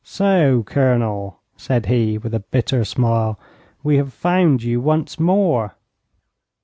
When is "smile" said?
2.83-3.39